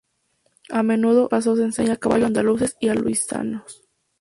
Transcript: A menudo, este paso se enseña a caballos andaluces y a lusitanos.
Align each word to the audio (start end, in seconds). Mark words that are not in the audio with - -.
A 0.71 0.81
menudo, 0.81 1.25
este 1.25 1.29
paso 1.29 1.55
se 1.55 1.61
enseña 1.63 1.93
a 1.93 1.97
caballos 1.97 2.25
andaluces 2.25 2.75
y 2.79 2.87
a 2.87 2.95
lusitanos. 2.95 3.83